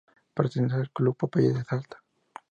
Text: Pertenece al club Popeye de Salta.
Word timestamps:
Pertenece 0.33 0.77
al 0.77 0.89
club 0.89 1.15
Popeye 1.15 1.53
de 1.53 1.63
Salta. 1.63 2.01